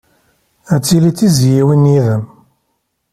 Ad 0.73 0.81
tili 0.85 1.11
d 1.11 1.15
tizzyiwin 1.17 1.89
yid-m. 1.93 2.23